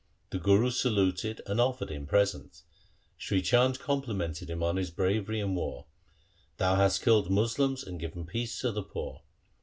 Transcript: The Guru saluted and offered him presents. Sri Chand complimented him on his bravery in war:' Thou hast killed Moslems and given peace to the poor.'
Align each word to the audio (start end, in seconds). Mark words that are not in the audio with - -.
The 0.31 0.39
Guru 0.39 0.71
saluted 0.71 1.41
and 1.45 1.61
offered 1.61 1.91
him 1.91 2.07
presents. 2.07 2.63
Sri 3.19 3.39
Chand 3.39 3.77
complimented 3.77 4.49
him 4.49 4.63
on 4.63 4.77
his 4.77 4.89
bravery 4.89 5.39
in 5.39 5.53
war:' 5.53 5.85
Thou 6.57 6.73
hast 6.73 7.03
killed 7.03 7.29
Moslems 7.29 7.83
and 7.83 7.99
given 7.99 8.25
peace 8.25 8.59
to 8.61 8.71
the 8.71 8.81
poor.' 8.81 9.21